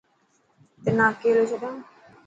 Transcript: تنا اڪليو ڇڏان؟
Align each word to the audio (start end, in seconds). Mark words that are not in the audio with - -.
تنا 0.83 1.05
اڪليو 1.11 1.43
ڇڏان؟ 1.49 1.75